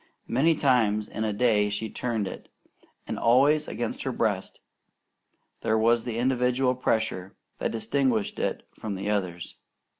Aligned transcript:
Many 0.27 0.55
times 0.55 1.07
in 1.07 1.23
a 1.25 1.31
day 1.31 1.69
she 1.69 1.87
turned 1.87 2.27
it; 2.27 2.49
and 3.05 3.19
always 3.19 3.67
against 3.67 4.01
her 4.01 4.11
breast 4.11 4.59
there 5.61 5.77
was 5.77 6.05
the 6.05 6.17
individual 6.17 6.73
pressure 6.73 7.35
that 7.59 7.69
distinguished 7.69 8.39
it 8.39 8.65
from 8.73 8.95
the 8.95 9.11
others. 9.11 9.57